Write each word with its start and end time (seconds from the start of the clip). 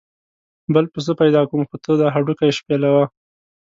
بل 0.73 0.85
پسه 0.93 1.11
پیدا 1.21 1.41
کوم 1.49 1.61
خو 1.69 1.75
ته 1.83 1.91
دا 1.99 2.07
هډوکي 2.15 2.49
شپېلوه. 2.57 3.03